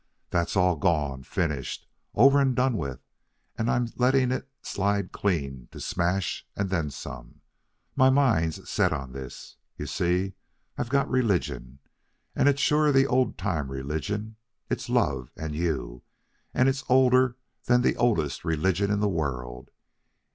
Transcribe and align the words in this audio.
That's 0.31 0.55
all 0.55 0.77
gone, 0.77 1.21
finished, 1.21 1.85
over 2.15 2.39
and 2.41 2.55
done 2.55 2.75
with, 2.75 3.01
and 3.55 3.69
I'm 3.69 3.87
letting 3.95 4.31
it 4.31 4.49
slide 4.63 5.11
clean 5.11 5.67
to 5.69 5.79
smash 5.79 6.43
and 6.55 6.71
then 6.71 6.89
some. 6.89 7.41
My 7.95 8.09
mind's 8.09 8.67
set 8.67 8.93
on 8.93 9.11
this. 9.11 9.57
You 9.77 9.85
see, 9.85 10.33
I've 10.75 10.89
got 10.89 11.07
religion, 11.07 11.77
and 12.35 12.49
it's 12.49 12.61
sure 12.63 12.91
the 12.91 13.05
old 13.05 13.37
time 13.37 13.71
religion; 13.71 14.37
it's 14.71 14.89
love 14.89 15.29
and 15.37 15.53
you, 15.55 16.01
and 16.51 16.67
it's 16.67 16.83
older 16.89 17.37
than 17.65 17.83
the 17.83 17.95
oldest 17.95 18.43
religion 18.43 18.89
in 18.89 19.01
the 19.01 19.07
world. 19.07 19.69